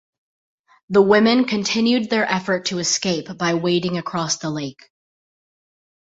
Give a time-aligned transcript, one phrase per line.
[0.89, 4.89] The women continued their effort to escape by wading across the lake.